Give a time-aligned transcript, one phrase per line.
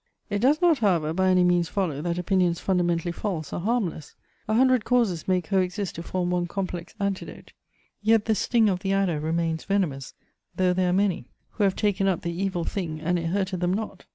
[0.31, 4.15] It does not, however, by any means follow that opinions fundamentally false are harmless.
[4.47, 7.53] A hundred causes may co exist to form one complex antidote.
[8.01, 10.15] Yet the sting of the adder remains venomous,
[10.55, 13.75] though there are many who have taken up the evil thing, and it hurted them
[13.75, 14.05] not.